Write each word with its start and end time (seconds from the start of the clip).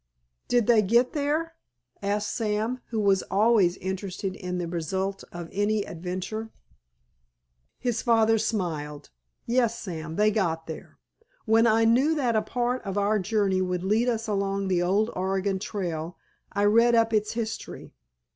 "Did 0.47 0.65
they 0.65 0.81
get 0.81 1.13
there?" 1.13 1.53
asked 2.01 2.31
Sam, 2.33 2.81
who 2.87 2.99
was 2.99 3.21
always 3.29 3.77
interested 3.77 4.35
in 4.35 4.57
the 4.57 4.67
result 4.67 5.23
of 5.31 5.47
any 5.51 5.83
adventure. 5.83 6.49
His 7.77 8.01
father 8.01 8.39
smiled. 8.39 9.11
"Yes, 9.45 9.77
Sam, 9.79 10.15
they 10.15 10.31
got 10.31 10.65
there. 10.65 10.97
When 11.45 11.67
I 11.67 11.85
knew 11.85 12.15
that 12.15 12.35
a 12.35 12.41
part 12.41 12.81
of 12.83 12.97
our 12.97 13.19
journey 13.19 13.61
would 13.61 13.83
lead 13.83 14.09
us 14.09 14.27
along 14.27 14.69
the 14.69 14.81
old 14.81 15.11
Oregon 15.15 15.59
Trail 15.59 16.17
I 16.51 16.63
read 16.65 16.95
up 16.95 17.13
its 17.13 17.33
history. 17.33 17.93